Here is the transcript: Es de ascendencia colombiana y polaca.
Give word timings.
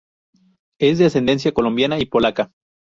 Es 0.79 0.97
de 0.97 1.05
ascendencia 1.05 1.51
colombiana 1.53 1.99
y 1.99 2.07
polaca. 2.07 2.49